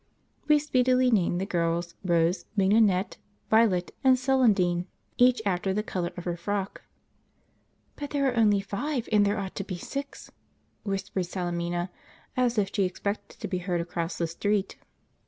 [0.47, 3.17] We speedily named the girls Rose, Mignonette,
[3.51, 4.87] Violet, and Celandine,
[5.19, 6.81] each after the colour of her frock.
[7.97, 10.31] "But there are only five, and there ought to be six,"
[10.81, 11.91] whispered Salemina,
[12.35, 14.75] as if she expected to be heard across the street.